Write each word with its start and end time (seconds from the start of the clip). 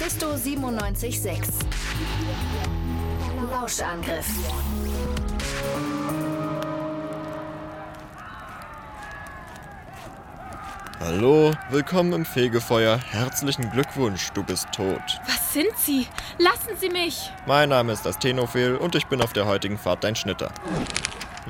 Mephisto 0.00 0.32
97.6. 0.34 1.48
Lauschangriff. 3.50 4.28
Hallo, 11.00 11.52
willkommen 11.70 12.12
im 12.12 12.24
Fegefeuer. 12.24 13.00
Herzlichen 13.10 13.72
Glückwunsch, 13.72 14.30
du 14.34 14.44
bist 14.44 14.70
tot. 14.70 15.02
Was 15.26 15.52
sind 15.52 15.76
Sie? 15.76 16.06
Lassen 16.38 16.76
Sie 16.78 16.90
mich! 16.90 17.32
Mein 17.46 17.70
Name 17.70 17.92
ist 17.92 18.06
Astenophil 18.06 18.76
und 18.76 18.94
ich 18.94 19.06
bin 19.06 19.20
auf 19.20 19.32
der 19.32 19.46
heutigen 19.46 19.78
Fahrt 19.78 20.04
dein 20.04 20.14
Schnitter. 20.14 20.52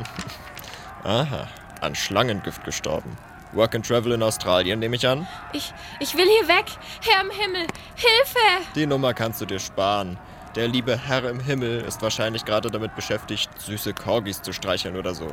Aha, 1.05 1.49
an 1.83 1.95
Schlangengift 1.95 2.65
gestorben. 2.65 3.15
Work 3.53 3.75
and 3.75 3.87
Travel 3.87 4.12
in 4.12 4.23
Australien, 4.23 4.79
nehme 4.79 4.96
ich 4.96 5.07
an. 5.07 5.27
Ich, 5.53 5.73
ich 6.01 6.17
will 6.17 6.27
hier 6.27 6.49
weg! 6.49 6.67
Herr 7.00 7.22
im 7.22 7.31
Himmel! 7.31 7.67
Hilfe! 7.95 8.64
Die 8.75 8.86
Nummer 8.86 9.14
kannst 9.14 9.41
du 9.41 9.46
dir 9.46 9.59
sparen. 9.59 10.18
Der 10.55 10.68
liebe 10.68 10.99
Herr 10.99 11.29
im 11.29 11.41
Himmel 11.41 11.81
ist 11.82 12.03
wahrscheinlich 12.03 12.45
gerade 12.45 12.71
damit 12.71 12.95
beschäftigt, 12.95 13.50
süße 13.58 13.95
Corgis 13.95 14.43
zu 14.43 14.53
streicheln 14.53 14.96
oder 14.96 15.14
so. 15.14 15.29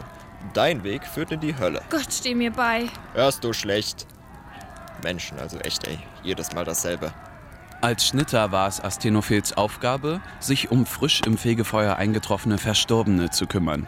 Dein 0.54 0.84
Weg 0.84 1.06
führt 1.06 1.32
in 1.32 1.40
die 1.40 1.58
Hölle. 1.58 1.82
Gott, 1.90 2.12
steh 2.12 2.36
mir 2.36 2.52
bei. 2.52 2.88
Hörst 3.14 3.44
du 3.44 3.52
schlecht? 3.52 4.06
Menschen, 5.04 5.40
also 5.40 5.58
echt, 5.60 5.88
ey. 5.88 6.00
Jedes 6.24 6.54
Mal 6.54 6.66
dasselbe. 6.66 7.14
Als 7.82 8.08
Schnitter 8.08 8.52
war 8.52 8.68
es 8.68 8.84
Astenophils 8.84 9.58
Aufgabe, 9.58 10.22
sich 10.40 10.72
um 10.72 10.86
frisch 10.86 11.22
im 11.26 11.38
Fegefeuer 11.38 11.98
eingetroffene 11.98 12.58
Verstorbene 12.58 13.30
zu 13.30 13.46
kümmern. 13.48 13.88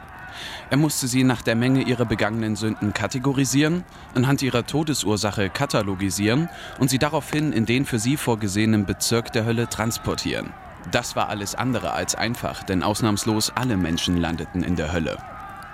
Er 0.69 0.77
musste 0.77 1.07
sie 1.07 1.23
nach 1.23 1.41
der 1.41 1.55
Menge 1.55 1.83
ihrer 1.83 2.05
begangenen 2.05 2.55
Sünden 2.55 2.93
kategorisieren, 2.93 3.83
anhand 4.13 4.41
ihrer 4.41 4.65
Todesursache 4.65 5.49
katalogisieren 5.49 6.49
und 6.79 6.89
sie 6.89 6.99
daraufhin 6.99 7.53
in 7.53 7.65
den 7.65 7.85
für 7.85 7.99
sie 7.99 8.17
vorgesehenen 8.17 8.85
Bezirk 8.85 9.31
der 9.31 9.45
Hölle 9.45 9.69
transportieren. 9.69 10.53
Das 10.91 11.15
war 11.15 11.29
alles 11.29 11.55
andere 11.55 11.91
als 11.91 12.15
einfach, 12.15 12.63
denn 12.63 12.83
ausnahmslos 12.83 13.51
alle 13.55 13.77
Menschen 13.77 14.17
landeten 14.17 14.63
in 14.63 14.75
der 14.75 14.93
Hölle. 14.93 15.17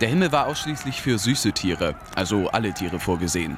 Der 0.02 0.10
Himmel 0.10 0.32
war 0.32 0.48
ausschließlich 0.48 1.02
für 1.02 1.20
süße 1.20 1.52
Tiere, 1.54 1.96
also 2.16 2.50
alle 2.50 2.74
Tiere 2.74 3.00
vorgesehen. 3.00 3.58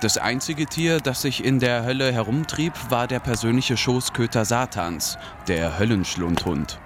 Das 0.00 0.16
einzige 0.16 0.66
Tier, 0.66 1.00
das 1.00 1.22
sich 1.22 1.44
in 1.44 1.58
der 1.58 1.84
Hölle 1.84 2.12
herumtrieb, 2.12 2.72
war 2.88 3.08
der 3.08 3.18
persönliche 3.18 3.76
Schoßköter 3.76 4.44
Satans, 4.44 5.18
der 5.48 5.78
Höllenschlundhund. 5.78 6.78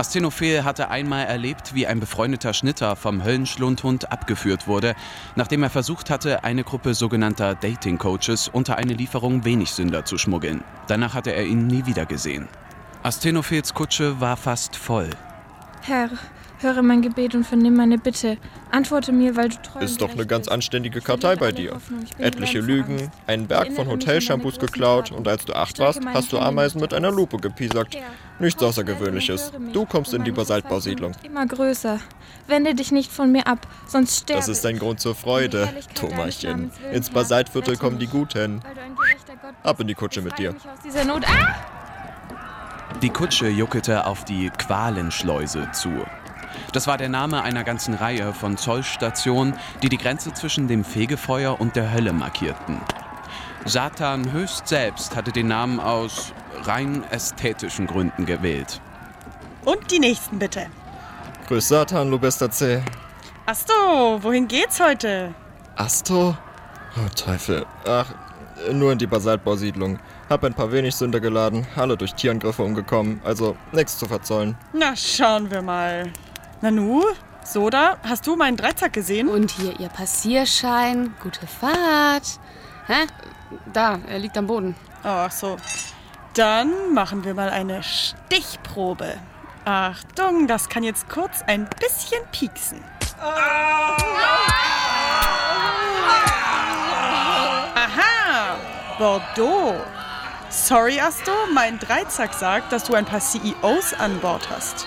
Astenophel 0.00 0.64
hatte 0.64 0.88
einmal 0.88 1.26
erlebt, 1.26 1.74
wie 1.74 1.86
ein 1.86 2.00
befreundeter 2.00 2.54
Schnitter 2.54 2.96
vom 2.96 3.22
Höllenschlundhund 3.22 4.10
abgeführt 4.10 4.66
wurde, 4.66 4.94
nachdem 5.36 5.62
er 5.62 5.68
versucht 5.68 6.08
hatte, 6.08 6.42
eine 6.42 6.64
Gruppe 6.64 6.94
sogenannter 6.94 7.54
Dating-Coaches 7.54 8.48
unter 8.48 8.78
eine 8.78 8.94
Lieferung 8.94 9.44
Wenigsünder 9.44 10.06
zu 10.06 10.16
schmuggeln. 10.16 10.64
Danach 10.86 11.12
hatte 11.12 11.34
er 11.34 11.44
ihn 11.44 11.66
nie 11.66 11.84
wieder 11.84 12.06
gesehen. 12.06 12.48
Astenophels 13.02 13.74
Kutsche 13.74 14.18
war 14.22 14.38
fast 14.38 14.74
voll. 14.74 15.10
Herr, 15.82 16.08
höre 16.62 16.82
mein 16.82 17.02
Gebet 17.02 17.34
und 17.34 17.44
vernimm 17.44 17.74
meine 17.74 17.98
Bitte. 17.98 18.36
Antworte 18.70 19.12
mir, 19.12 19.36
weil 19.36 19.48
du 19.48 19.56
treu 19.62 19.80
Ist 19.80 20.00
doch 20.00 20.10
eine 20.10 20.26
ganz 20.26 20.48
anständige 20.48 21.00
Kartei 21.00 21.36
bei 21.36 21.52
dir. 21.52 21.80
Etliche 22.18 22.60
Lügen, 22.60 23.10
einen 23.26 23.46
Berg 23.46 23.72
von 23.72 23.88
Hotelshampoos 23.88 24.58
geklaut 24.58 25.10
und 25.10 25.26
als 25.26 25.44
du 25.44 25.54
acht 25.54 25.78
warst, 25.78 26.00
hast 26.06 26.32
du 26.32 26.38
Ameisen 26.38 26.80
mit 26.80 26.94
einer. 26.94 27.10
Lupe 27.10 27.38
gepiesackt. 27.38 27.96
Nichts 28.38 28.62
Außergewöhnliches. 28.62 29.52
Du 29.72 29.84
kommst 29.84 30.14
in 30.14 30.22
die 30.22 30.30
Basaltbausiedlung. 30.30 31.12
Immer 31.24 31.46
größer. 31.46 31.98
Wende 32.46 32.74
dich 32.74 32.92
nicht 32.92 33.10
von 33.10 33.32
mir 33.32 33.46
ab, 33.46 33.66
sonst 33.86 34.20
sterbe 34.20 34.40
Das 34.40 34.48
ist 34.48 34.64
ein 34.64 34.78
Grund 34.78 35.00
zur 35.00 35.14
Freude, 35.14 35.68
Thomaschen. 35.94 36.70
Ins 36.92 37.10
Basaltviertel 37.10 37.76
kommen 37.76 37.98
die 37.98 38.06
Guten. 38.06 38.60
Ab 39.62 39.80
in 39.80 39.88
die 39.88 39.94
Kutsche 39.94 40.22
mit 40.22 40.38
dir. 40.38 40.54
Ah! 41.26 41.54
Die 43.02 43.10
Kutsche 43.10 43.48
juckelte 43.48 44.06
auf 44.06 44.24
die 44.24 44.50
Qualenschleuse 44.50 45.68
zu. 45.72 45.90
Das 46.72 46.86
war 46.86 46.96
der 46.96 47.08
Name 47.08 47.42
einer 47.42 47.64
ganzen 47.64 47.94
Reihe 47.94 48.32
von 48.32 48.56
Zollstationen, 48.56 49.54
die 49.82 49.88
die 49.88 49.98
Grenze 49.98 50.32
zwischen 50.34 50.68
dem 50.68 50.84
Fegefeuer 50.84 51.60
und 51.60 51.76
der 51.76 51.92
Hölle 51.92 52.12
markierten. 52.12 52.80
Satan 53.64 54.32
höchst 54.32 54.68
selbst 54.68 55.14
hatte 55.14 55.32
den 55.32 55.48
Namen 55.48 55.80
aus 55.80 56.32
rein 56.62 57.04
ästhetischen 57.10 57.86
Gründen 57.86 58.26
gewählt. 58.26 58.80
Und 59.64 59.90
die 59.90 59.98
nächsten 59.98 60.38
bitte. 60.38 60.66
Grüß 61.48 61.68
Satan, 61.68 62.10
Lubester 62.10 62.50
C. 62.50 62.82
Asto, 63.46 64.22
wohin 64.22 64.48
geht's 64.48 64.80
heute? 64.80 65.34
Asto? 65.76 66.36
Oh, 66.96 67.08
Teufel. 67.14 67.66
Ach, 67.86 68.06
nur 68.72 68.92
in 68.92 68.98
die 68.98 69.06
Basaltbausiedlung. 69.06 69.98
Hab 70.28 70.44
ein 70.44 70.54
paar 70.54 70.72
wenig 70.72 70.94
Sünder 70.94 71.20
geladen, 71.20 71.66
alle 71.76 71.96
durch 71.96 72.14
Tierangriffe 72.14 72.62
umgekommen, 72.62 73.20
also 73.24 73.56
nichts 73.72 73.98
zu 73.98 74.06
verzollen. 74.06 74.56
Na, 74.72 74.94
schauen 74.94 75.50
wir 75.50 75.62
mal. 75.62 76.12
Nanu, 76.62 77.02
Soda, 77.42 77.96
hast 78.06 78.26
du 78.26 78.36
meinen 78.36 78.58
Dreizack 78.58 78.92
gesehen? 78.92 79.28
Und 79.28 79.50
hier 79.50 79.80
Ihr 79.80 79.88
Passierschein. 79.88 81.14
Gute 81.22 81.46
Fahrt. 81.46 82.38
Hä? 82.86 83.06
Da, 83.72 83.98
er 84.06 84.18
liegt 84.18 84.36
am 84.36 84.46
Boden. 84.46 84.74
Ach 85.02 85.30
so. 85.30 85.56
Dann 86.34 86.92
machen 86.92 87.24
wir 87.24 87.32
mal 87.32 87.48
eine 87.48 87.82
Stichprobe. 87.82 89.14
Achtung, 89.64 90.46
das 90.46 90.68
kann 90.68 90.82
jetzt 90.82 91.08
kurz 91.08 91.42
ein 91.46 91.66
bisschen 91.80 92.22
pieksen. 92.30 92.84
Aha, 97.74 98.56
Bordeaux. 98.98 99.76
Sorry, 100.50 101.00
Asto, 101.00 101.32
mein 101.54 101.78
Dreizack 101.78 102.34
sagt, 102.34 102.70
dass 102.70 102.84
du 102.84 102.94
ein 102.94 103.06
paar 103.06 103.20
CEOs 103.20 103.94
an 103.94 104.20
Bord 104.20 104.50
hast. 104.50 104.86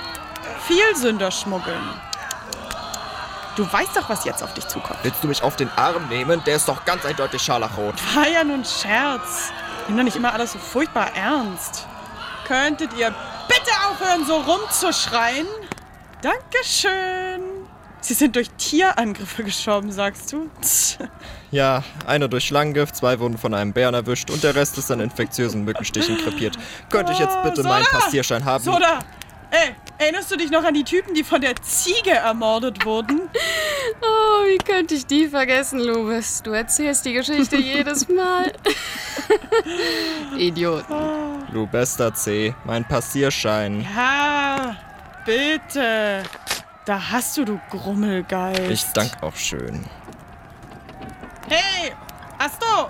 Viel 0.68 0.96
Sünder 0.96 1.31
schmuggeln. 1.31 1.81
Du 3.56 3.72
weißt 3.72 3.96
doch, 3.96 4.09
was 4.09 4.25
jetzt 4.25 4.41
auf 4.41 4.53
dich 4.53 4.68
zukommt. 4.68 5.00
Willst 5.03 5.24
du 5.24 5.28
mich 5.28 5.44
auf 5.44 5.56
den 5.56 5.69
Arm 5.75 6.07
nehmen? 6.09 6.44
Der 6.46 6.56
ist 6.56 6.68
doch 6.68 6.85
ganz 6.85 7.06
eindeutig 7.06 7.41
scharlachrot. 7.41 7.94
War 8.16 8.28
ja 8.28 8.44
nun 8.44 8.66
Scherz. 8.66 9.52
Nimm 9.88 9.97
doch 9.97 10.03
nicht 10.03 10.16
immer 10.18 10.34
alles 10.34 10.53
so 10.53 10.59
furchtbar 10.59 11.12
ernst. 11.16 11.85
Könntet 12.47 12.94
ihr 12.94 13.13
bitte 13.47 13.72
aufhören, 13.90 14.25
so 14.25 14.38
rumzuschreien? 14.38 15.46
Dankeschön. 16.22 17.41
Sie 18.02 18.13
sind 18.16 18.35
durch 18.35 18.50
Tierangriffe 18.57 19.44
gestorben, 19.44 19.91
sagst 19.91 20.34
du? 20.34 20.50
Ja, 21.52 21.84
einer 22.06 22.28
durch 22.28 22.46
Schlangengift, 22.46 22.96
zwei 22.96 23.19
wurden 23.19 23.38
von 23.38 23.53
einem 23.53 23.72
Bären 23.72 23.94
erwischt 23.94 24.29
und 24.29 24.44
der 24.44 24.56
Rest 24.56 24.78
ist 24.78 24.91
an 24.91 25.00
infektiösen 25.00 25.63
Mückenstichen 25.63 26.18
krepiert. 26.18 26.57
Könnte 26.90 27.13
ich 27.13 27.19
jetzt 27.19 27.41
bitte 27.44 27.62
Oh, 27.62 27.68
meinen 27.68 27.85
Soda! 27.85 28.00
Passierschein 28.00 28.44
haben? 28.44 28.63
Soda! 28.63 29.00
Ey, 29.53 29.75
erinnerst 30.00 30.31
du 30.31 30.36
dich 30.36 30.50
noch 30.50 30.64
an 30.64 30.74
die 30.74 30.84
Typen, 30.84 31.14
die 31.14 31.24
von 31.24 31.40
der 31.40 31.56
Ziege 31.58 32.09
ermordet 32.12 32.86
wurden? 32.86 33.22
Oh, 34.02 34.46
wie 34.46 34.58
könnte 34.58 34.96
ich 34.96 35.06
die 35.06 35.28
vergessen, 35.28 35.80
Lubis? 35.80 36.41
Du 36.41 36.52
erzählst 36.52 37.06
die 37.06 37.14
Geschichte 37.14 37.58
jedes 37.62 38.08
Mal. 38.08 38.52
Idiot. 40.38 40.86
Lubester 41.52 42.14
C, 42.14 42.56
mein 42.64 42.86
Passierschein. 42.88 43.86
Ja, 43.96 44.78
bitte. 45.25 46.24
Da 46.85 47.12
hast 47.12 47.38
du, 47.38 47.46
du 47.46 47.59
Grummelgeist. 47.70 48.72
Ich 48.72 48.85
dank 48.94 49.12
auch 49.22 49.35
schön. 49.35 49.85
Hey, 51.50 51.91
Asto! 52.40 52.90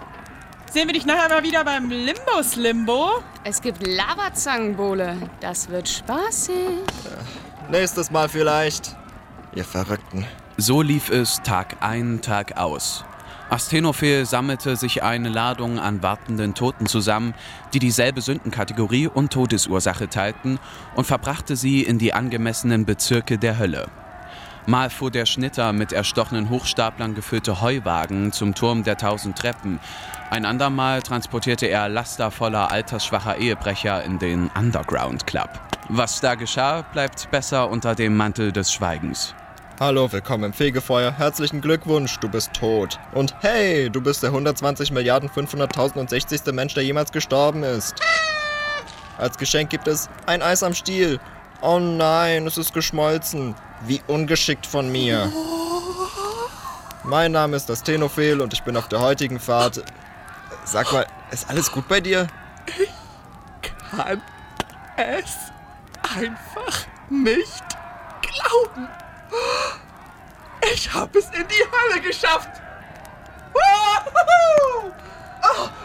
Sehen 0.74 0.88
wir 0.88 0.94
dich 0.96 1.06
nachher 1.06 1.30
mal 1.30 1.44
wieder 1.44 1.64
beim 1.64 1.92
Limbus 1.92 2.56
Limbo? 2.56 3.22
Es 3.44 3.62
gibt 3.62 3.86
Lavazangenbowle. 3.86 5.30
Das 5.40 5.70
wird 5.70 5.88
spaßig. 5.88 6.80
Nächstes 7.70 8.10
Mal 8.10 8.28
vielleicht. 8.28 8.96
Ihr 9.54 9.66
Verrückten. 9.66 10.26
So 10.58 10.82
lief 10.82 11.12
es 11.12 11.44
Tag 11.44 11.76
ein, 11.82 12.22
Tag 12.24 12.58
aus. 12.58 13.06
Astenophel 13.52 14.26
sammelte 14.26 14.76
sich 14.76 15.04
eine 15.04 15.30
Ladung 15.30 15.78
an 15.78 16.02
wartenden 16.02 16.56
Toten 16.56 16.88
zusammen, 16.88 17.36
die 17.76 17.80
dieselbe 17.80 18.22
Sündenkategorie 18.22 19.06
und 19.06 19.32
Todesursache 19.32 20.10
teilten, 20.10 20.58
und 20.96 21.06
verbrachte 21.06 21.56
sie 21.56 21.84
in 21.84 22.00
die 22.00 22.16
angemessenen 22.16 22.88
Bezirke 22.88 23.38
der 23.38 23.60
Hölle. 23.60 23.92
Mal 24.66 24.90
fuhr 24.90 25.12
der 25.12 25.26
Schnitter 25.26 25.74
mit 25.74 25.92
erstochenen 25.92 26.50
Hochstaplern 26.50 27.16
gefüllte 27.16 27.60
Heuwagen 27.60 28.32
zum 28.32 28.56
Turm 28.56 28.84
der 28.84 28.96
tausend 28.96 29.38
Treppen. 29.38 29.78
Ein 30.30 30.46
andermal 30.46 31.02
transportierte 31.02 31.66
er 31.66 31.90
Laster 31.90 32.32
voller 32.32 32.72
altersschwacher 32.72 33.38
Ehebrecher 33.40 34.06
in 34.06 34.20
den 34.20 34.50
Underground 34.58 35.28
Club. 35.28 35.50
Was 35.90 36.22
da 36.22 36.36
geschah, 36.36 36.84
bleibt 36.94 37.30
besser 37.30 37.70
unter 37.70 37.94
dem 37.94 38.16
Mantel 38.16 38.54
des 38.54 38.72
Schweigens. 38.72 39.36
Hallo, 39.82 40.10
willkommen 40.10 40.46
im 40.46 40.54
Fegefeuer. 40.54 41.12
Herzlichen 41.12 41.60
Glückwunsch, 41.60 42.18
du 42.20 42.30
bist 42.30 42.54
tot. 42.54 43.00
Und 43.12 43.36
hey, 43.42 43.90
du 43.90 44.00
bist 44.00 44.24
der 44.24 44.30
120 44.30 44.92
Milliarden 44.92 45.30
500.000 45.30 46.00
und 46.00 46.10
60. 46.10 46.42
Mensch, 46.54 46.74
der 46.74 46.84
jemals 46.86 47.12
gestorben 47.12 47.64
ist. 47.64 47.96
Als 49.18 49.38
Geschenk 49.38 49.70
gibt 49.72 49.90
es 49.90 50.10
ein 50.26 50.42
Eis 50.42 50.64
am 50.64 50.74
Stiel. 50.74 51.20
Oh 51.62 51.80
nein, 51.80 52.48
es 52.48 52.58
ist 52.58 52.74
geschmolzen. 52.74 53.56
Wie 53.86 54.02
ungeschickt 54.08 54.66
von 54.66 54.92
mir. 54.92 55.32
Mein 57.04 57.34
Name 57.34 57.58
ist 57.58 57.70
Astenophel 57.70 58.42
und 58.42 58.54
ich 58.54 58.64
bin 58.64 58.78
auf 58.78 58.88
der 58.88 59.02
heutigen 59.02 59.40
Fahrt. 59.40 59.84
Sag 60.64 60.92
mal, 60.94 61.06
ist 61.32 61.50
alles 61.50 61.72
gut 61.72 61.88
bei 61.88 62.00
dir? 62.00 62.28
kann 63.92 64.22
es 64.96 65.36
einfach 66.16 66.86
nicht 67.10 67.64
glauben. 68.22 68.88
Ich 70.74 70.94
habe 70.94 71.20
es 71.20 71.26
in 71.26 71.46
die 71.48 71.64
Hölle 71.72 72.02
geschafft. 72.02 72.50
Woohoo! 73.54 74.92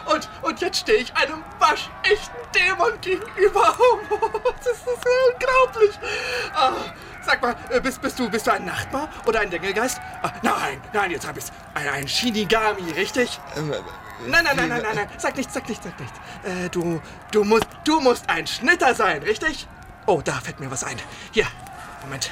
Oh, 0.09 0.13
und, 0.13 0.29
und 0.41 0.61
jetzt 0.61 0.79
stehe 0.79 0.99
ich 0.99 1.15
einem 1.15 1.43
waschechten 1.59 2.35
Dämon 2.53 2.99
gegenüber. 3.01 3.75
das 4.57 4.67
ist 4.67 4.87
unglaublich. 4.87 5.99
Oh, 6.55 6.89
sag 7.25 7.41
mal, 7.41 7.55
äh, 7.69 7.79
bist, 7.79 8.01
bist, 8.01 8.17
du, 8.17 8.29
bist 8.29 8.47
du 8.47 8.51
ein 8.51 8.65
Nachtmar 8.65 9.09
oder 9.25 9.41
ein 9.41 9.49
Dengelgeist? 9.49 9.99
Ah, 10.21 10.31
nein, 10.41 10.81
nein, 10.93 11.11
jetzt 11.11 11.27
hab 11.27 11.37
ich's. 11.37 11.51
Ein, 11.73 11.87
ein 11.89 12.07
Shinigami, 12.07 12.91
richtig? 12.91 13.39
Ähm, 13.55 13.73
Nein, 14.27 14.43
nein, 14.43 14.57
nein, 14.57 14.67
nein, 14.67 14.81
nein, 14.81 14.95
nein. 14.95 15.09
Sag 15.17 15.37
nichts, 15.37 15.53
sag 15.53 15.69
nichts, 15.69 15.85
sag 15.85 15.97
nichts. 15.97 16.19
Äh, 16.43 16.69
du, 16.69 17.01
du 17.31 17.45
musst, 17.45 17.67
du 17.85 18.01
musst 18.01 18.29
ein 18.29 18.45
Schnitter 18.45 18.93
sein, 18.93 19.23
richtig? 19.23 19.65
Oh, 20.07 20.21
da 20.21 20.33
fällt 20.33 20.59
mir 20.59 20.69
was 20.69 20.83
ein. 20.83 20.97
Hier, 21.31 21.47
Moment. 22.01 22.29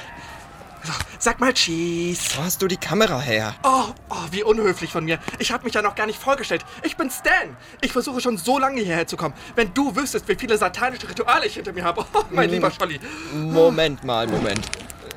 Sag 1.18 1.40
mal 1.40 1.52
Cheese. 1.52 2.36
Wo 2.36 2.42
hast 2.42 2.62
du 2.62 2.68
die 2.68 2.76
Kamera 2.76 3.20
her? 3.20 3.54
Oh, 3.62 3.86
oh, 4.08 4.26
wie 4.30 4.42
unhöflich 4.42 4.92
von 4.92 5.04
mir. 5.04 5.18
Ich 5.38 5.52
habe 5.52 5.64
mich 5.64 5.74
ja 5.74 5.82
noch 5.82 5.94
gar 5.94 6.06
nicht 6.06 6.18
vorgestellt. 6.20 6.64
Ich 6.82 6.96
bin 6.96 7.10
Stan. 7.10 7.56
Ich 7.80 7.92
versuche 7.92 8.20
schon 8.20 8.36
so 8.36 8.58
lange 8.58 8.80
hierher 8.80 9.06
zu 9.06 9.16
kommen. 9.16 9.34
Wenn 9.54 9.74
du 9.74 9.94
wüsstest, 9.94 10.28
wie 10.28 10.36
viele 10.36 10.56
satanische 10.56 11.08
Rituale 11.08 11.46
ich 11.46 11.54
hinter 11.54 11.72
mir 11.72 11.84
habe. 11.84 12.04
Oh, 12.12 12.22
mein 12.30 12.50
lieber 12.50 12.70
Scholli. 12.70 13.00
Moment 13.32 14.04
mal, 14.04 14.26
Moment. 14.26 14.66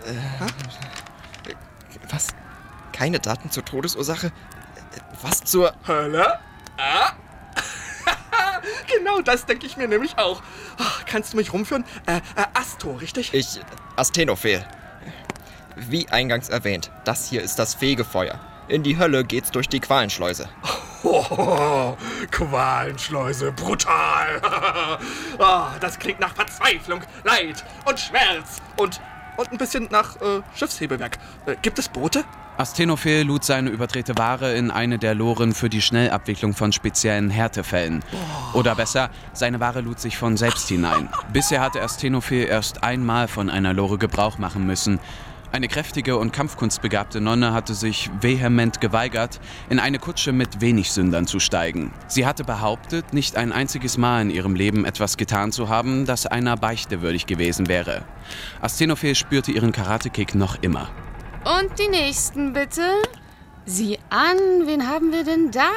Äh, 0.05 0.13
was? 2.09 2.27
Keine 2.91 3.19
Daten 3.19 3.51
zur 3.51 3.63
Todesursache? 3.63 4.31
Was 5.21 5.43
zur... 5.43 5.73
Hölle? 5.87 6.39
Ah? 6.77 7.11
genau 8.95 9.21
das 9.21 9.45
denke 9.45 9.65
ich 9.65 9.77
mir 9.77 9.87
nämlich 9.87 10.17
auch. 10.17 10.41
Oh, 10.79 11.03
kannst 11.05 11.33
du 11.33 11.37
mich 11.37 11.53
rumführen? 11.53 11.85
Äh, 12.05 12.17
äh, 12.17 12.45
Asto, 12.53 12.93
richtig? 12.93 13.33
Ich... 13.33 13.59
Astenophel. 13.95 14.65
Wie 15.75 16.09
eingangs 16.09 16.49
erwähnt, 16.49 16.91
das 17.03 17.27
hier 17.29 17.41
ist 17.41 17.59
das 17.59 17.73
Fegefeuer. 17.73 18.39
In 18.67 18.83
die 18.83 18.97
Hölle 18.97 19.23
geht's 19.23 19.51
durch 19.51 19.67
die 19.67 19.79
Qualenschleuse. 19.79 20.47
Oh, 21.03 21.97
Qualenschleuse, 22.31 23.51
brutal. 23.51 24.41
oh, 25.39 25.63
das 25.79 25.99
klingt 25.99 26.19
nach 26.19 26.35
Verzweiflung, 26.35 27.01
Leid 27.23 27.65
und 27.85 27.99
Schmerz 27.99 28.61
und, 28.77 29.01
und 29.37 29.51
ein 29.51 29.57
bisschen 29.57 29.87
nach 29.91 30.15
äh, 30.21 30.41
Schiffshebewerk. 30.55 31.17
Äh, 31.45 31.55
gibt 31.61 31.79
es 31.79 31.89
Boote? 31.89 32.23
Astenophil 32.57 33.23
lud 33.23 33.43
seine 33.43 33.71
überdrehte 33.71 34.17
Ware 34.17 34.53
in 34.53 34.69
eine 34.69 34.99
der 34.99 35.15
Loren 35.15 35.53
für 35.53 35.69
die 35.69 35.81
Schnellabwicklung 35.81 36.53
von 36.53 36.71
speziellen 36.71 37.29
Härtefällen. 37.31 38.03
Oder 38.53 38.75
besser, 38.75 39.09
seine 39.33 39.59
Ware 39.59 39.81
lud 39.81 39.99
sich 39.99 40.17
von 40.17 40.37
selbst 40.37 40.67
hinein. 40.67 41.09
Bisher 41.33 41.61
hatte 41.61 41.81
Astenophil 41.81 42.45
erst 42.45 42.83
einmal 42.83 43.27
von 43.27 43.49
einer 43.49 43.73
Lore 43.73 43.97
Gebrauch 43.97 44.37
machen 44.37 44.67
müssen. 44.67 44.99
Eine 45.53 45.67
kräftige 45.67 46.15
und 46.15 46.31
kampfkunstbegabte 46.31 47.19
Nonne 47.19 47.51
hatte 47.51 47.73
sich 47.73 48.09
vehement 48.21 48.79
geweigert, 48.79 49.41
in 49.69 49.79
eine 49.79 49.99
Kutsche 49.99 50.31
mit 50.31 50.61
wenig 50.61 50.93
Sündern 50.93 51.27
zu 51.27 51.41
steigen. 51.41 51.91
Sie 52.07 52.25
hatte 52.25 52.45
behauptet, 52.45 53.13
nicht 53.13 53.35
ein 53.35 53.51
einziges 53.51 53.97
Mal 53.97 54.21
in 54.21 54.29
ihrem 54.29 54.55
Leben 54.55 54.85
etwas 54.85 55.17
getan 55.17 55.51
zu 55.51 55.67
haben, 55.67 56.05
das 56.05 56.25
einer 56.25 56.55
Beichte 56.55 57.01
würdig 57.01 57.25
gewesen 57.25 57.67
wäre. 57.67 58.03
Astenophil 58.61 59.13
spürte 59.13 59.51
ihren 59.51 59.73
Karatekick 59.73 60.35
noch 60.35 60.61
immer. 60.61 60.89
Und 61.43 61.77
die 61.77 61.89
nächsten 61.89 62.53
bitte. 62.53 62.83
Sieh 63.65 63.99
an, 64.09 64.37
wen 64.65 64.87
haben 64.87 65.11
wir 65.11 65.25
denn 65.25 65.51
da? 65.51 65.69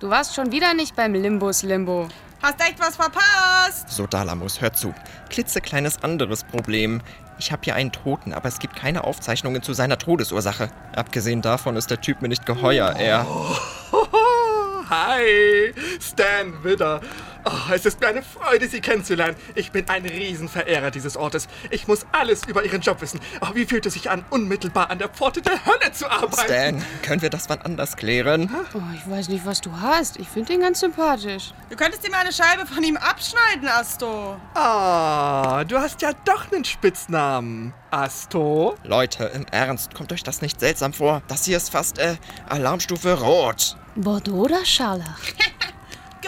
Du 0.00 0.10
warst 0.10 0.34
schon 0.34 0.52
wieder 0.52 0.74
nicht 0.74 0.94
beim 0.94 1.14
Limbus 1.14 1.62
Limbo. 1.62 2.08
Hast 2.42 2.60
echt 2.60 2.78
was 2.78 2.96
verpasst. 2.96 3.88
So, 3.88 4.06
Dalamus, 4.06 4.60
hör 4.60 4.72
zu. 4.72 4.94
Klitzekleines 5.30 6.02
anderes 6.02 6.44
Problem. 6.44 7.00
Ich 7.38 7.52
habe 7.52 7.62
hier 7.64 7.74
einen 7.76 7.92
Toten, 7.92 8.32
aber 8.32 8.48
es 8.48 8.58
gibt 8.58 8.74
keine 8.74 9.04
Aufzeichnungen 9.04 9.62
zu 9.62 9.72
seiner 9.72 9.96
Todesursache. 9.96 10.70
Abgesehen 10.94 11.40
davon 11.40 11.76
ist 11.76 11.90
der 11.90 12.00
Typ 12.00 12.20
mir 12.20 12.28
nicht 12.28 12.46
geheuer. 12.46 12.94
Er... 12.96 13.26
Hi, 14.90 15.74
Stan 16.00 16.64
Widder. 16.64 17.00
Oh, 17.50 17.72
es 17.72 17.86
ist 17.86 17.98
mir 18.00 18.08
eine 18.08 18.22
Freude, 18.22 18.68
Sie 18.68 18.82
kennenzulernen. 18.82 19.34
Ich 19.54 19.72
bin 19.72 19.88
ein 19.88 20.04
Riesenverehrer 20.04 20.90
dieses 20.90 21.16
Ortes. 21.16 21.48
Ich 21.70 21.88
muss 21.88 22.04
alles 22.12 22.44
über 22.46 22.62
Ihren 22.62 22.82
Job 22.82 23.00
wissen. 23.00 23.20
Oh, 23.40 23.54
wie 23.54 23.64
fühlt 23.64 23.86
es 23.86 23.94
sich 23.94 24.10
an, 24.10 24.22
unmittelbar 24.28 24.90
an 24.90 24.98
der 24.98 25.08
Pforte 25.08 25.40
der 25.40 25.64
Hölle 25.64 25.90
zu 25.92 26.10
arbeiten? 26.10 26.42
Stan, 26.44 26.84
können 27.02 27.22
wir 27.22 27.30
das 27.30 27.48
wann 27.48 27.62
anders 27.62 27.96
klären? 27.96 28.54
Oh, 28.74 28.80
ich 28.94 29.10
weiß 29.10 29.30
nicht, 29.30 29.46
was 29.46 29.62
du 29.62 29.72
hast. 29.80 30.18
Ich 30.18 30.28
finde 30.28 30.52
ihn 30.52 30.60
ganz 30.60 30.80
sympathisch. 30.80 31.54
Du 31.70 31.76
könntest 31.76 32.04
dir 32.06 32.10
mal 32.10 32.18
eine 32.18 32.32
Scheibe 32.32 32.66
von 32.66 32.84
ihm 32.84 32.98
abschneiden, 32.98 33.66
Asto. 33.66 34.36
Ah, 34.52 35.64
du 35.64 35.78
hast 35.78 36.02
ja 36.02 36.10
doch 36.26 36.52
einen 36.52 36.66
Spitznamen. 36.66 37.72
Asto? 37.90 38.74
Leute, 38.84 39.24
im 39.24 39.46
Ernst, 39.50 39.94
kommt 39.94 40.12
euch 40.12 40.22
das 40.22 40.42
nicht 40.42 40.60
seltsam 40.60 40.92
vor? 40.92 41.22
Das 41.28 41.46
hier 41.46 41.56
ist 41.56 41.70
fast, 41.70 41.98
äh, 41.98 42.16
Alarmstufe 42.50 43.18
Rot. 43.18 43.78
Bordeaux 43.94 44.44
oder 44.44 44.64
Scharlach? 44.66 45.18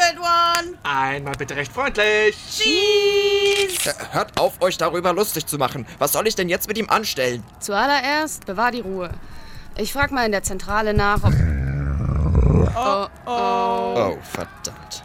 Good 0.01 0.19
one. 0.19 0.79
Einmal 0.83 1.35
bitte 1.35 1.55
recht 1.57 1.71
freundlich. 1.73 2.35
Cheese. 2.51 3.95
Hört 4.13 4.41
auf, 4.41 4.63
euch 4.63 4.79
darüber 4.79 5.13
lustig 5.13 5.45
zu 5.47 5.59
machen. 5.59 5.87
Was 5.99 6.13
soll 6.13 6.27
ich 6.27 6.35
denn 6.35 6.49
jetzt 6.49 6.69
mit 6.69 6.79
ihm 6.79 6.89
anstellen? 6.89 7.45
Zuallererst 7.59 8.47
bewahr 8.47 8.71
die 8.71 8.81
Ruhe. 8.81 9.11
Ich 9.77 9.93
frag 9.93 10.11
mal 10.11 10.25
in 10.25 10.33
der 10.33 10.43
Zentrale 10.43 10.95
nach, 10.95 11.23
ob. 11.23 11.35
Oh, 12.75 13.07
oh. 13.27 13.95
Oh, 13.97 14.19
verdammt. 14.23 15.03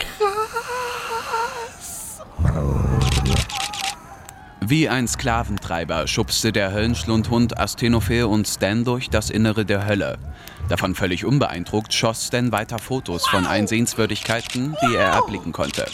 Wie 4.62 4.88
ein 4.88 5.08
Sklaventreiber 5.08 6.08
schubste 6.08 6.52
der 6.54 6.72
Höllenschlundhund 6.72 7.60
Astenophel 7.60 8.24
und 8.24 8.48
Stan 8.48 8.86
durch 8.86 9.10
das 9.10 9.30
Innere 9.30 9.66
der 9.66 9.86
Hölle. 9.86 10.18
Davon 10.68 10.96
völlig 10.96 11.26
unbeeindruckt 11.26 11.94
schoss 11.94 12.28
Stan 12.28 12.52
weiter 12.52 12.80
Fotos 12.80 13.28
von 13.28 13.46
allen 13.46 13.68
Sehenswürdigkeiten, 13.68 14.76
die 14.82 14.96
er 14.96 15.12
erblicken 15.12 15.52
konnte. 15.52 15.86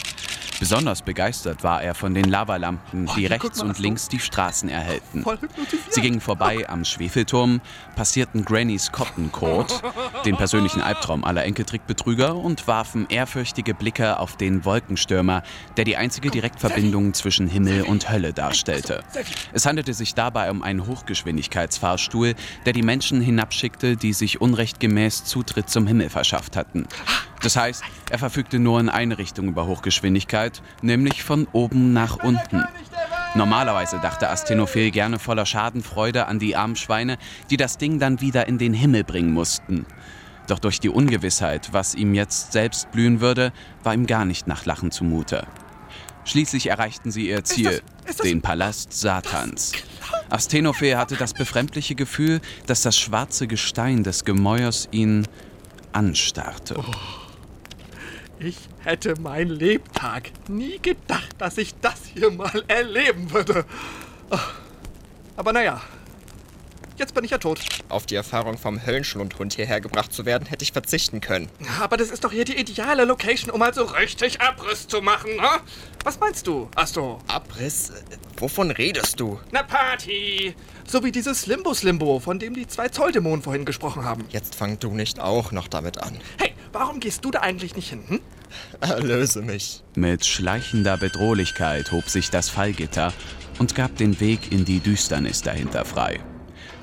Besonders 0.62 1.02
begeistert 1.02 1.64
war 1.64 1.82
er 1.82 1.92
von 1.92 2.14
den 2.14 2.26
Lavalampen, 2.30 3.06
die 3.06 3.22
hier, 3.22 3.30
guck 3.30 3.42
rechts 3.46 3.62
und 3.62 3.70
Asto. 3.70 3.82
links 3.82 4.08
die 4.08 4.20
Straßen 4.20 4.68
erhellten. 4.68 5.24
Sie 5.90 6.00
gingen 6.00 6.20
vorbei 6.20 6.68
am 6.68 6.84
Schwefelturm, 6.84 7.60
passierten 7.96 8.44
Grannys 8.44 8.92
Cotton-Court, 8.92 9.82
den 10.24 10.36
persönlichen 10.36 10.80
Albtraum 10.80 11.24
aller 11.24 11.42
Enkeltrickbetrüger 11.42 12.36
und 12.36 12.68
warfen 12.68 13.06
ehrfürchtige 13.08 13.74
Blicke 13.74 14.20
auf 14.20 14.36
den 14.36 14.64
Wolkenstürmer, 14.64 15.42
der 15.76 15.84
die 15.84 15.96
einzige 15.96 16.30
Direktverbindung 16.30 17.12
zwischen 17.12 17.48
Himmel 17.48 17.82
und 17.82 18.08
Hölle 18.08 18.32
darstellte. 18.32 19.02
Es 19.52 19.66
handelte 19.66 19.94
sich 19.94 20.14
dabei 20.14 20.48
um 20.52 20.62
einen 20.62 20.86
Hochgeschwindigkeitsfahrstuhl, 20.86 22.36
der 22.66 22.72
die 22.72 22.82
Menschen 22.82 23.20
hinabschickte, 23.20 23.96
die 23.96 24.12
sich 24.12 24.40
unrechtgemäß 24.40 25.24
Zutritt 25.24 25.68
zum 25.68 25.88
Himmel 25.88 26.08
verschafft 26.08 26.54
hatten. 26.54 26.86
Das 27.42 27.56
heißt, 27.56 27.82
er 28.10 28.18
verfügte 28.18 28.58
nur 28.58 28.78
in 28.78 28.88
eine 28.88 29.18
Richtung 29.18 29.48
über 29.48 29.66
Hochgeschwindigkeit, 29.66 30.62
nämlich 30.80 31.24
von 31.24 31.48
oben 31.52 31.92
nach 31.92 32.22
unten. 32.22 32.62
Normalerweise 33.34 33.98
dachte 34.00 34.28
Astenophel 34.28 34.90
gerne 34.90 35.18
voller 35.18 35.46
Schadenfreude 35.46 36.26
an 36.26 36.38
die 36.38 36.54
armen 36.54 36.76
Schweine, 36.76 37.18
die 37.50 37.56
das 37.56 37.78
Ding 37.78 37.98
dann 37.98 38.20
wieder 38.20 38.46
in 38.46 38.58
den 38.58 38.74
Himmel 38.74 39.04
bringen 39.04 39.32
mussten. 39.32 39.86
Doch 40.46 40.58
durch 40.58 40.80
die 40.80 40.88
Ungewissheit, 40.90 41.72
was 41.72 41.94
ihm 41.94 42.14
jetzt 42.14 42.52
selbst 42.52 42.90
blühen 42.92 43.20
würde, 43.20 43.52
war 43.82 43.94
ihm 43.94 44.06
gar 44.06 44.24
nicht 44.24 44.46
nach 44.46 44.64
Lachen 44.66 44.90
zumute. 44.90 45.46
Schließlich 46.24 46.68
erreichten 46.68 47.10
sie 47.10 47.28
ihr 47.28 47.42
Ziel, 47.42 47.82
ist 48.04 48.18
das- 48.20 48.26
den 48.26 48.42
Palast 48.42 48.92
Satans. 48.92 49.72
Astenophel 50.28 50.96
hatte 50.96 51.16
das 51.16 51.32
befremdliche 51.34 51.94
Gefühl, 51.94 52.40
dass 52.66 52.82
das 52.82 52.96
schwarze 52.98 53.46
Gestein 53.48 54.04
des 54.04 54.24
Gemäuers 54.24 54.88
ihn 54.92 55.26
anstarrte. 55.92 56.84
Ich 58.44 58.56
hätte 58.80 59.14
mein 59.20 59.48
Lebtag 59.48 60.32
nie 60.48 60.80
gedacht, 60.80 61.30
dass 61.38 61.58
ich 61.58 61.74
das 61.80 62.00
hier 62.12 62.30
mal 62.32 62.64
erleben 62.66 63.30
würde. 63.30 63.64
Aber 65.36 65.52
naja, 65.52 65.80
jetzt 66.96 67.14
bin 67.14 67.22
ich 67.22 67.30
ja 67.30 67.38
tot. 67.38 67.60
Auf 67.88 68.06
die 68.06 68.16
Erfahrung 68.16 68.58
vom 68.58 68.84
Höllenschlundhund 68.84 69.54
hierher 69.54 69.80
gebracht 69.80 70.12
zu 70.12 70.26
werden, 70.26 70.46
hätte 70.46 70.64
ich 70.64 70.72
verzichten 70.72 71.20
können. 71.20 71.48
Aber 71.80 71.96
das 71.96 72.10
ist 72.10 72.24
doch 72.24 72.32
hier 72.32 72.44
die 72.44 72.58
ideale 72.58 73.04
Location, 73.04 73.50
um 73.50 73.60
mal 73.60 73.72
so 73.72 73.84
richtig 73.84 74.40
Abriss 74.40 74.88
zu 74.88 75.00
machen, 75.02 75.40
ha? 75.40 75.60
Was 76.02 76.18
meinst 76.18 76.48
du, 76.48 76.68
Asto? 76.74 77.20
Abriss? 77.28 77.92
Wovon 78.42 78.72
redest 78.72 79.20
du? 79.20 79.38
Na 79.52 79.62
Party! 79.62 80.56
So 80.84 81.04
wie 81.04 81.12
dieses 81.12 81.46
Limbus-Limbo, 81.46 82.18
von 82.18 82.40
dem 82.40 82.54
die 82.54 82.66
zwei 82.66 82.88
Zolldämonen 82.88 83.40
vorhin 83.40 83.64
gesprochen 83.64 84.04
haben. 84.04 84.24
Jetzt 84.30 84.56
fang 84.56 84.80
du 84.80 84.90
nicht 84.90 85.20
auch 85.20 85.52
noch 85.52 85.68
damit 85.68 86.02
an. 86.02 86.18
Hey, 86.38 86.52
warum 86.72 86.98
gehst 86.98 87.24
du 87.24 87.30
da 87.30 87.38
eigentlich 87.38 87.76
nicht 87.76 87.90
hin? 87.90 88.02
Hm? 88.08 88.20
Erlöse 88.80 89.42
mich. 89.42 89.84
Mit 89.94 90.26
schleichender 90.26 90.96
Bedrohlichkeit 90.96 91.92
hob 91.92 92.08
sich 92.08 92.30
das 92.30 92.48
Fallgitter 92.48 93.12
und 93.60 93.76
gab 93.76 93.96
den 93.96 94.18
Weg 94.18 94.50
in 94.50 94.64
die 94.64 94.80
Düsternis 94.80 95.42
dahinter 95.42 95.84
frei. 95.84 96.18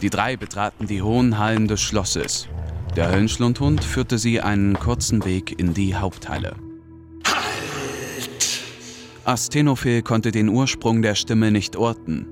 Die 0.01 0.09
drei 0.09 0.37
betraten 0.37 0.87
die 0.87 1.01
hohen 1.01 1.39
Hallen 1.39 1.67
des 1.67 1.81
Schlosses. 1.81 2.47
Der 2.95 3.11
Höllenschlundhund 3.11 3.83
führte 3.83 4.17
sie 4.17 4.39
einen 4.39 4.79
kurzen 4.79 5.25
Weg 5.25 5.59
in 5.59 5.73
die 5.73 5.93
Haupthalle. 5.93 6.55
Astenophil 9.29 10.01
konnte 10.01 10.31
den 10.31 10.49
Ursprung 10.49 11.03
der 11.03 11.13
Stimme 11.13 11.51
nicht 11.51 11.75
orten. 11.75 12.25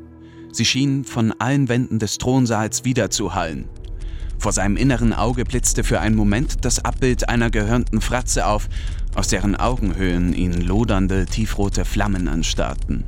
Sie 0.51 0.65
schien 0.65 1.03
von 1.05 1.31
allen 1.37 1.69
Wänden 1.69 1.99
des 1.99 2.17
Thronsaals 2.17 2.85
wiederzuhallen. 2.85 3.69
Vor 4.39 4.51
seinem 4.51 4.77
inneren 4.77 5.13
Auge 5.13 5.45
blitzte 5.45 5.83
für 5.83 5.99
einen 5.99 6.15
Moment 6.15 6.65
das 6.65 6.83
Abbild 6.83 7.29
einer 7.29 7.51
gehörnten 7.51 8.01
Fratze 8.01 8.47
auf, 8.47 8.67
aus 9.13 9.27
deren 9.27 9.55
Augenhöhlen 9.55 10.33
ihn 10.33 10.53
lodernde, 10.53 11.27
tiefrote 11.27 11.85
Flammen 11.85 12.27
anstarrten. 12.27 13.03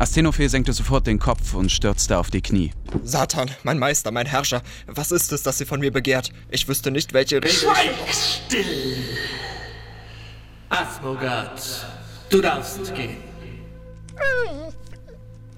Astenophil 0.00 0.48
senkte 0.48 0.72
sofort 0.72 1.06
den 1.06 1.20
Kopf 1.20 1.54
und 1.54 1.70
stürzte 1.70 2.18
auf 2.18 2.30
die 2.30 2.42
Knie. 2.42 2.72
Satan, 3.04 3.48
mein 3.62 3.78
Meister, 3.78 4.10
mein 4.10 4.26
Herrscher, 4.26 4.62
was 4.88 5.12
ist 5.12 5.32
es, 5.32 5.44
das 5.44 5.58
sie 5.58 5.64
von 5.64 5.78
mir 5.78 5.92
begehrt? 5.92 6.32
Ich 6.50 6.66
wüsste 6.66 6.90
nicht, 6.90 7.12
welche 7.12 7.40
Richtung... 7.40 7.72
Schweig 7.72 7.94
still! 8.12 8.96
Asmogard, 10.68 11.86
du 12.30 12.40
darfst 12.40 12.94
gehen. 12.94 13.16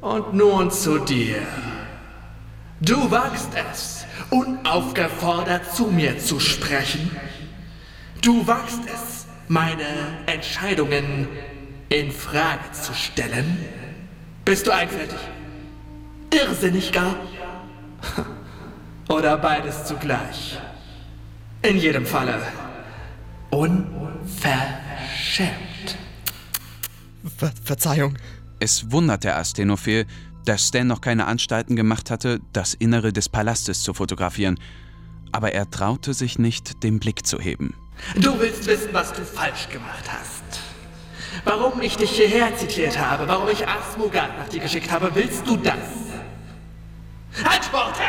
Und 0.00 0.34
nun 0.34 0.70
zu 0.70 0.98
dir. 0.98 1.36
Du 2.80 3.10
wagst 3.10 3.50
es, 3.72 4.04
unaufgefordert 4.30 5.74
zu 5.74 5.86
mir 5.86 6.18
zu 6.18 6.38
sprechen. 6.38 7.10
Du 8.22 8.46
wagst 8.46 8.82
es, 8.86 9.26
meine 9.48 9.84
Entscheidungen 10.26 11.28
in 11.88 12.12
Frage 12.12 12.70
zu 12.72 12.94
stellen. 12.94 13.64
Bist 14.44 14.66
du 14.66 14.70
einfältig? 14.70 15.18
Irrsinnig 16.32 16.92
gar? 16.92 17.16
Oder 19.08 19.36
beides 19.38 19.84
zugleich? 19.84 20.58
In 21.62 21.78
jedem 21.78 22.06
Falle 22.06 22.40
unverschämt. 23.50 25.67
Ver 27.30 27.52
Verzeihung. 27.62 28.16
Es 28.60 28.90
wunderte 28.90 29.34
Astenophil, 29.34 30.06
dass 30.44 30.68
Stan 30.68 30.86
noch 30.86 31.00
keine 31.00 31.26
Anstalten 31.26 31.76
gemacht 31.76 32.10
hatte, 32.10 32.40
das 32.52 32.74
Innere 32.74 33.12
des 33.12 33.28
Palastes 33.28 33.82
zu 33.82 33.94
fotografieren. 33.94 34.58
Aber 35.30 35.52
er 35.52 35.70
traute 35.70 36.14
sich 36.14 36.38
nicht, 36.38 36.82
den 36.82 36.98
Blick 36.98 37.26
zu 37.26 37.38
heben. 37.38 37.74
Du 38.16 38.38
willst 38.38 38.66
wissen, 38.66 38.88
was 38.92 39.12
du 39.12 39.22
falsch 39.24 39.68
gemacht 39.68 40.04
hast. 40.10 40.60
Warum 41.44 41.80
ich 41.82 41.96
dich 41.96 42.10
hierher 42.10 42.56
zitiert 42.56 42.98
habe, 42.98 43.28
warum 43.28 43.48
ich 43.48 43.66
Asmugard 43.66 44.38
nach 44.38 44.48
dir 44.48 44.60
geschickt 44.60 44.90
habe, 44.90 45.10
willst 45.14 45.46
du 45.46 45.56
das? 45.56 45.74
Antworte! 47.44 48.02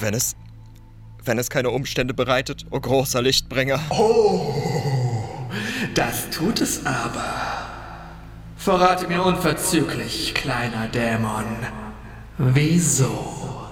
Wenn 0.00 0.14
es... 0.14 0.34
Wenn 1.24 1.38
es 1.38 1.50
keine 1.50 1.70
Umstände 1.70 2.14
bereitet, 2.14 2.66
o 2.70 2.80
großer 2.80 3.20
Lichtbringer. 3.20 3.80
Das 5.94 6.30
tut 6.30 6.60
es 6.60 6.86
aber. 6.86 7.55
Verrate 8.66 9.06
mir 9.06 9.22
unverzüglich, 9.22 10.34
kleiner 10.34 10.88
Dämon. 10.88 11.44
Wieso 12.36 13.64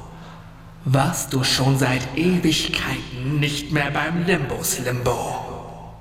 warst 0.85 1.33
du 1.33 1.43
schon 1.43 1.77
seit 1.77 2.17
Ewigkeiten 2.17 3.41
nicht 3.41 3.73
mehr 3.73 3.91
beim 3.91 4.25
Limbus 4.25 4.79
Limbo? 4.79 5.97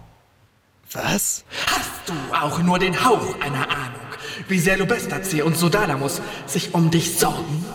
Was? 0.92 1.44
Hast 1.66 2.02
du 2.06 2.14
auch 2.40 2.60
nur 2.60 2.78
den 2.78 3.04
Hauch 3.04 3.42
einer 3.42 3.68
Ahnung, 3.68 4.10
wie 4.48 4.60
sehr 4.60 4.78
Lubestace 4.78 5.42
und 5.42 5.58
Sodalamus 5.58 6.22
sich 6.46 6.76
um 6.76 6.92
dich 6.92 7.18
sorgen? 7.18 7.66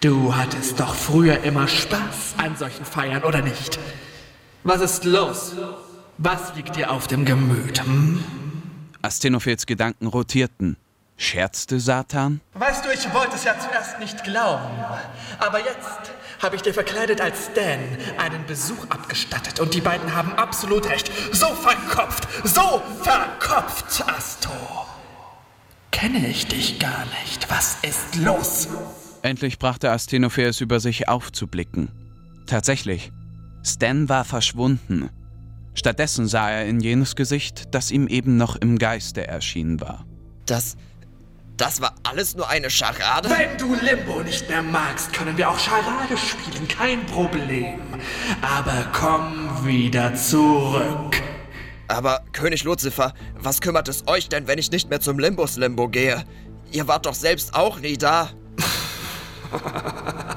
Du 0.00 0.36
hattest 0.36 0.78
doch 0.78 0.94
früher 0.94 1.42
immer 1.42 1.66
Spaß 1.66 2.36
an 2.36 2.56
solchen 2.56 2.84
Feiern, 2.84 3.24
oder 3.24 3.42
nicht? 3.42 3.80
Was 4.62 4.82
ist 4.82 5.04
los? 5.04 5.56
Was 6.16 6.54
liegt 6.54 6.76
dir 6.76 6.92
auf 6.92 7.08
dem 7.08 7.24
Gemüt? 7.24 7.82
Hm? 7.82 8.22
Astenophils 9.02 9.66
Gedanken 9.66 10.06
rotierten. 10.06 10.76
Scherzte 11.16 11.80
Satan? 11.80 12.40
Weißt 12.54 12.84
du, 12.84 12.90
ich 12.90 13.12
wollte 13.12 13.34
es 13.34 13.44
ja 13.44 13.54
zuerst 13.58 13.98
nicht 14.00 14.24
glauben. 14.24 14.70
Aber 15.38 15.58
jetzt 15.58 16.12
habe 16.42 16.56
ich 16.56 16.62
dir 16.62 16.72
verkleidet 16.72 17.20
als 17.20 17.50
Stan 17.52 17.78
einen 18.18 18.46
Besuch 18.46 18.88
abgestattet 18.88 19.60
und 19.60 19.74
die 19.74 19.82
beiden 19.82 20.14
haben 20.14 20.32
absolut 20.32 20.88
recht. 20.88 21.10
So 21.32 21.46
verkopft, 21.46 22.26
so 22.44 22.82
verkopft, 23.02 24.02
Asto. 24.08 24.50
Kenne 25.90 26.26
ich 26.28 26.46
dich 26.46 26.78
gar 26.78 27.04
nicht. 27.22 27.50
Was 27.50 27.76
ist 27.82 28.16
los? 28.16 28.68
Endlich 29.20 29.58
brachte 29.58 29.90
Astenophil 29.90 30.46
es 30.46 30.62
über 30.62 30.80
sich 30.80 31.08
aufzublicken. 31.08 31.90
Tatsächlich, 32.46 33.12
Stan 33.62 34.08
war 34.08 34.24
verschwunden. 34.24 35.10
Stattdessen 35.80 36.28
sah 36.28 36.50
er 36.50 36.66
in 36.66 36.78
jenes 36.80 37.16
Gesicht, 37.16 37.74
das 37.74 37.90
ihm 37.90 38.06
eben 38.06 38.36
noch 38.36 38.54
im 38.56 38.78
Geiste 38.78 39.26
erschienen 39.26 39.80
war. 39.80 40.04
Das... 40.44 40.76
Das 41.56 41.80
war 41.80 41.94
alles 42.02 42.36
nur 42.36 42.48
eine 42.50 42.68
Scharade? 42.68 43.30
Wenn 43.30 43.56
du 43.56 43.74
Limbo 43.74 44.22
nicht 44.22 44.46
mehr 44.50 44.62
magst, 44.62 45.10
können 45.14 45.38
wir 45.38 45.48
auch 45.48 45.58
Charade 45.58 46.18
spielen. 46.18 46.68
Kein 46.68 47.04
Problem. 47.06 47.80
Aber 48.42 48.86
komm 48.92 49.48
wieder 49.64 50.14
zurück. 50.14 51.16
Aber, 51.88 52.24
König 52.32 52.64
Luzifer, 52.64 53.14
was 53.38 53.62
kümmert 53.62 53.88
es 53.88 54.06
euch 54.06 54.28
denn, 54.28 54.46
wenn 54.46 54.58
ich 54.58 54.70
nicht 54.70 54.90
mehr 54.90 55.00
zum 55.00 55.18
Limbus 55.18 55.56
Limbo 55.56 55.88
gehe? 55.88 56.24
Ihr 56.72 56.88
wart 56.88 57.06
doch 57.06 57.14
selbst 57.14 57.54
auch 57.54 57.80
nie 57.80 57.96
da. 57.96 58.28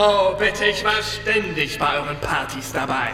Oh, 0.00 0.36
bitte, 0.38 0.64
ich 0.66 0.84
war 0.84 1.02
ständig 1.02 1.76
bei 1.76 1.96
euren 1.96 2.20
Partys 2.20 2.70
dabei. 2.72 3.10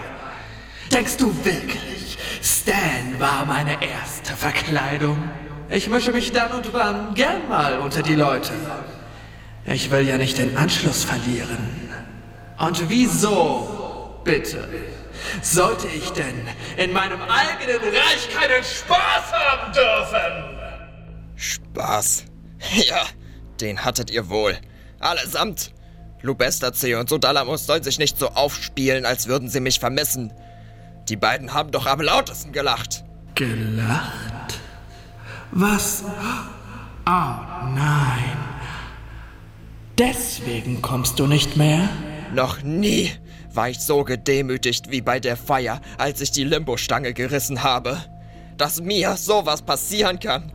Denkst 0.92 1.16
du 1.16 1.34
wirklich, 1.42 2.18
Stan 2.42 3.18
war 3.18 3.46
meine 3.46 3.82
erste 3.82 4.34
Verkleidung? 4.34 5.30
Ich 5.70 5.88
mische 5.88 6.12
mich 6.12 6.30
dann 6.32 6.52
und 6.52 6.74
wann 6.74 7.14
gern 7.14 7.48
mal 7.48 7.78
unter 7.78 8.02
die 8.02 8.14
Leute. 8.14 8.52
Ich 9.64 9.90
will 9.90 10.06
ja 10.06 10.18
nicht 10.18 10.36
den 10.36 10.58
Anschluss 10.58 11.04
verlieren. 11.04 11.90
Und 12.58 12.90
wieso, 12.90 14.20
bitte, 14.22 14.68
sollte 15.40 15.86
ich 15.88 16.10
denn 16.12 16.46
in 16.76 16.92
meinem 16.92 17.22
eigenen 17.22 17.80
Reich 17.80 18.28
keinen 18.30 18.62
Spaß 18.62 19.32
haben 19.32 19.72
dürfen? 19.72 20.58
Spaß. 21.36 22.24
Ja, 22.86 23.04
den 23.60 23.84
hattet 23.84 24.10
ihr 24.10 24.28
wohl. 24.28 24.56
Allesamt. 25.00 25.73
Lubestace 26.24 26.94
und 26.98 27.08
Sodalamus 27.10 27.66
sollen 27.66 27.82
sich 27.82 27.98
nicht 27.98 28.18
so 28.18 28.30
aufspielen, 28.30 29.04
als 29.04 29.28
würden 29.28 29.50
sie 29.50 29.60
mich 29.60 29.78
vermissen. 29.78 30.32
Die 31.08 31.16
beiden 31.16 31.52
haben 31.52 31.70
doch 31.70 31.86
am 31.86 32.00
lautesten 32.00 32.52
gelacht. 32.52 33.04
Gelacht? 33.34 34.58
Was? 35.52 36.02
Oh 37.06 37.70
nein. 37.74 38.38
Deswegen 39.98 40.80
kommst 40.80 41.18
du 41.18 41.26
nicht 41.26 41.56
mehr? 41.56 41.90
Noch 42.32 42.62
nie 42.62 43.12
war 43.52 43.68
ich 43.68 43.80
so 43.80 44.02
gedemütigt 44.02 44.90
wie 44.90 45.02
bei 45.02 45.20
der 45.20 45.36
Feier, 45.36 45.80
als 45.98 46.22
ich 46.22 46.32
die 46.32 46.44
Limbo-Stange 46.44 47.12
gerissen 47.12 47.62
habe. 47.62 47.98
Dass 48.56 48.80
mir 48.80 49.16
sowas 49.16 49.60
passieren 49.62 50.18
kann. 50.18 50.52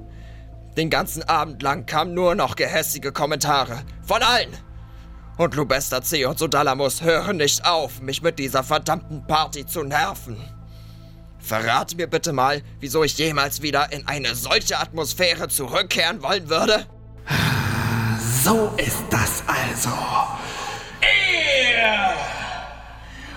Den 0.76 0.90
ganzen 0.90 1.22
Abend 1.24 1.62
lang 1.62 1.86
kamen 1.86 2.16
nur 2.16 2.34
noch 2.34 2.56
gehässige 2.56 3.12
Kommentare. 3.12 3.84
Von 4.02 4.24
allen. 4.24 4.50
Und 5.40 5.56
Lubestace 5.56 6.26
und 6.26 6.38
Sodalamus 6.38 7.02
hören 7.02 7.38
nicht 7.38 7.66
auf, 7.66 8.02
mich 8.02 8.22
mit 8.22 8.38
dieser 8.40 8.62
verdammten 8.62 9.26
Party 9.26 9.66
zu 9.66 9.84
nerven. 9.84 10.36
Verrat 11.40 11.96
mir 11.96 12.08
bitte 12.08 12.34
mal, 12.34 12.62
wieso 12.82 13.06
ich 13.06 13.18
jemals 13.18 13.62
wieder 13.62 13.90
in 13.94 14.06
eine 14.06 14.36
solche 14.36 14.78
Atmosphäre 14.78 15.48
zurückkehren 15.48 16.22
wollen 16.22 16.50
würde? 16.50 16.86
So 18.44 18.74
ist 18.76 19.06
das 19.10 19.42
also. 19.48 19.98
Ihr! 21.02 22.12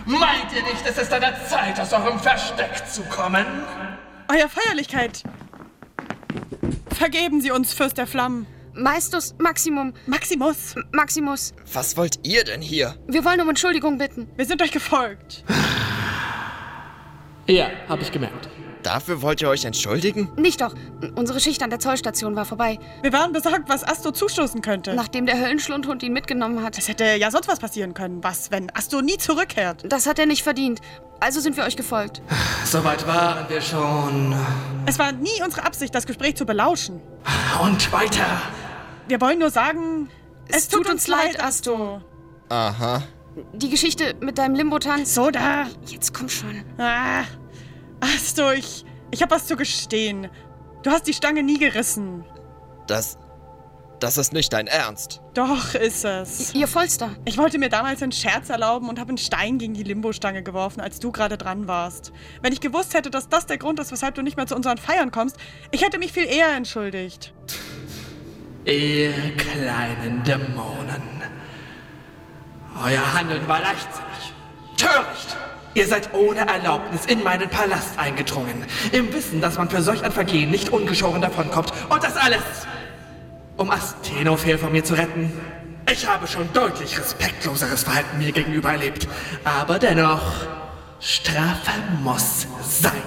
Meint 0.05 0.53
ihr 0.57 0.63
nicht, 0.65 0.85
es 0.85 0.99
ist 0.99 1.13
an 1.13 1.21
der 1.21 1.47
Zeit, 1.47 1.79
aus 1.79 1.93
eurem 1.93 2.19
Versteck 2.19 2.85
zu 2.85 3.03
kommen? 3.05 3.47
Euer 4.27 4.49
Feierlichkeit. 4.49 5.23
Vergeben 6.93 7.41
Sie 7.41 7.53
uns, 7.53 7.73
Fürst 7.73 7.97
der 7.97 8.09
Flammen. 8.09 8.49
Maestus 8.75 9.35
Maximum. 9.39 9.93
Maximus, 10.07 10.75
Maximus, 10.93 11.53
Was 11.73 11.97
wollt 11.97 12.19
ihr 12.27 12.45
denn 12.45 12.61
hier? 12.63 12.95
wir 13.07 13.25
wollen 13.25 13.41
um 13.41 13.49
Entschuldigung 13.49 13.99
bitten. 13.99 14.29
wir 14.37 14.45
sind 14.47 14.63
euch 14.63 14.73
gefolgt. 14.73 15.45
Ja, 17.49 17.71
hab 17.89 18.01
ich 18.01 18.11
gemerkt. 18.13 18.49
Dafür 18.83 19.23
wollt 19.23 19.41
ihr 19.41 19.49
euch 19.49 19.65
entschuldigen? 19.65 20.31
Nicht 20.37 20.61
doch. 20.61 20.75
Unsere 21.15 21.39
Schicht 21.41 21.63
an 21.63 21.71
der 21.71 21.79
Zollstation 21.79 22.35
war 22.37 22.45
vorbei, 22.45 22.79
Wir 23.03 23.13
waren 23.13 23.33
besorgt, 23.33 23.69
was 23.69 23.85
Asto 23.87 24.11
zustoßen 24.11 24.61
könnte. 24.63 24.95
nachdem 24.95 25.27
der 25.27 25.39
Höllenschlundhund 25.41 26.03
ihn 26.03 26.13
mitgenommen 26.13 26.63
hat. 26.63 26.77
es 26.79 26.89
hätte 26.89 27.05
ja 27.05 27.31
sonst 27.31 27.49
was 27.49 27.61
passieren 27.61 27.95
können. 27.95 28.23
Was, 28.25 28.51
wenn 28.51 28.75
Asto 28.75 29.01
nie 29.01 29.19
zurückkehrt? 29.19 29.85
Das 29.89 30.07
hat 30.07 30.19
er 30.19 30.27
nicht 30.27 30.43
verdient. 30.43 30.81
Also 31.21 31.39
sind 31.41 31.57
wir 31.57 31.65
euch 31.65 31.77
gefolgt. 31.77 32.21
Soweit 32.65 33.07
waren 33.07 33.49
wir 33.49 33.61
schon. 33.61 34.35
Es 34.87 34.99
war 34.99 35.13
nie 35.13 35.41
unsere 35.45 35.65
Absicht, 35.65 35.95
das 35.95 36.07
Gespräch 36.07 36.35
zu 36.37 36.45
belauschen. 36.45 37.01
Und 37.63 37.93
weiter. 37.93 38.27
Wir 39.07 39.21
wollen 39.21 39.39
nur 39.39 39.51
sagen, 39.51 40.09
Es 40.49 40.69
tut 40.69 40.89
uns 40.91 41.07
leid, 41.07 41.41
Asto. 41.43 42.01
Aha. 42.49 43.03
Die 43.53 43.71
Geschichte 43.71 44.15
mit 44.21 44.37
deinem 44.39 44.55
Limbo-Tanz. 44.57 45.15
So 45.15 45.31
da. 45.31 45.67
Jetzt 45.87 46.13
komm 46.13 46.29
schon. 46.29 46.65
Ah, 46.79 47.23
Asto, 48.03 48.51
ich, 48.51 48.85
ich 49.13 49.23
habe 49.23 49.35
was 49.35 49.47
zu 49.47 49.57
gestehen. 49.57 50.29
Du 50.83 50.91
hast 50.91 51.07
die 51.07 51.15
Stange 51.15 51.43
nie 51.43 51.59
gerissen. 51.59 52.25
Das. 52.87 53.17
Das 54.01 54.19
ist 54.19 54.33
nicht 54.33 54.53
dein 54.53 54.67
Ernst. 54.67 55.21
Doch, 55.33 55.77
ist 55.77 56.05
es. 56.05 56.53
Ihr 56.55 56.67
Vollster. 56.67 57.11
Ich 57.25 57.39
wollte 57.39 57.59
mir 57.59 57.69
damals 57.69 58.03
einen 58.03 58.11
Scherz 58.11 58.49
erlauben 58.51 58.89
und 58.89 58.99
habe 58.99 59.11
einen 59.11 59.19
Stein 59.19 59.59
gegen 59.59 59.75
die 59.75 59.85
Limbo-Stange 59.85 60.43
geworfen, 60.43 60.81
als 60.81 60.99
du 60.99 61.13
gerade 61.13 61.39
dran 61.39 61.69
warst. 61.69 62.13
Wenn 62.41 62.53
ich 62.53 62.59
gewusst 62.59 62.95
hätte, 62.95 63.11
dass 63.11 63.29
das 63.29 63.47
der 63.47 63.59
Grund 63.59 63.79
ist, 63.79 63.93
weshalb 63.93 64.17
du 64.17 64.23
nicht 64.23 64.37
mehr 64.37 64.49
zu 64.49 64.57
unseren 64.57 64.77
Feiern 64.79 65.13
kommst, 65.13 65.37
ich 65.71 65.85
hätte 65.85 65.99
mich 65.99 66.13
viel 66.13 66.25
eher 66.25 66.49
entschuldigt. 66.57 67.33
Ihr 68.65 69.13
kleinen 69.37 70.25
Dämonen. 70.25 71.23
Euer 72.85 73.15
Handeln 73.15 73.47
war 73.47 73.61
leichtsinnig. 73.61 74.33
Töricht! 74.77 75.37
Ihr 75.75 75.87
seid 75.87 76.13
ohne 76.13 76.41
Erlaubnis 76.47 77.07
in 77.07 77.23
meinen 77.23 77.49
Palast 77.49 77.99
eingedrungen, 77.99 78.65
im 78.93 79.13
Wissen, 79.13 79.41
dass 79.41 79.57
man 79.57 79.71
für 79.71 79.83
solch 79.83 80.05
ein 80.05 80.13
Vergehen 80.13 80.51
nicht 80.51 80.69
ungeschoren 80.69 81.23
davonkommt. 81.23 81.73
Und 81.89 82.05
das 82.05 82.17
alles, 82.17 82.43
um 83.57 83.71
Astenophel 83.71 84.59
von 84.59 84.73
mir 84.73 84.85
zu 84.85 84.95
retten. 84.95 85.33
Ich 85.91 86.07
habe 86.07 86.27
schon 86.27 86.53
deutlich 86.53 86.99
respektloseres 86.99 87.85
Verhalten 87.85 88.19
mir 88.19 88.33
gegenüber 88.33 88.73
erlebt. 88.73 89.09
Aber 89.45 89.79
dennoch, 89.79 90.23
Strafe 91.01 91.73
muss 92.03 92.47
sein. 92.63 93.03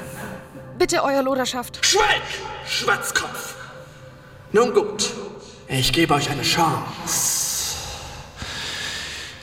Bitte, 0.78 1.04
Euer 1.04 1.22
Loderschaft. 1.22 1.86
Schweig, 1.86 2.22
Schwatzkopf! 2.68 3.56
Nun 4.52 4.74
gut, 4.74 5.12
ich 5.68 5.94
gebe 5.94 6.14
euch 6.14 6.30
eine 6.30 6.42
Chance. 6.42 7.76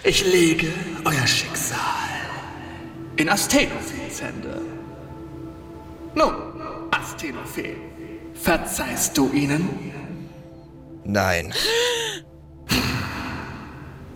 Ich 0.02 0.24
lege 0.24 0.72
euer 1.04 1.26
Schicksal 1.26 2.11
in 3.22 3.28
Astenophels 3.28 4.20
Hände. 4.20 4.60
Nun, 6.16 6.34
Astenophel, 6.90 7.76
verzeihst 8.34 9.16
du 9.16 9.30
ihnen? 9.32 9.92
Nein. 11.04 11.54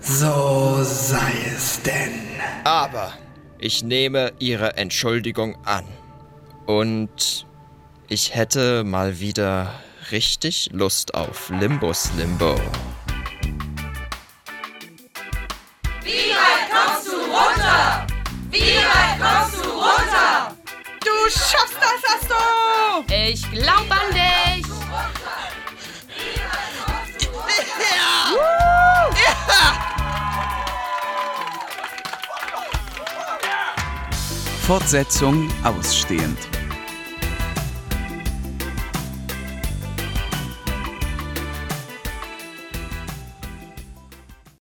So 0.00 0.82
sei 0.82 1.32
es 1.54 1.80
denn. 1.82 2.20
Aber 2.64 3.12
ich 3.58 3.84
nehme 3.84 4.32
Ihre 4.40 4.76
Entschuldigung 4.76 5.56
an. 5.64 5.84
Und 6.66 7.46
ich 8.08 8.34
hätte 8.34 8.82
mal 8.82 9.20
wieder 9.20 9.72
richtig 10.10 10.70
Lust 10.72 11.14
auf 11.14 11.48
Limbus 11.50 12.10
Limbo. 12.16 12.56
Du 21.04 21.30
schaffst 21.30 21.76
das, 21.80 22.02
Asto! 22.14 23.04
Ich 23.08 23.50
glaub 23.50 23.90
an 23.90 24.12
dich. 24.12 24.66
Fortsetzung 34.66 35.48
ausstehend. 35.62 36.55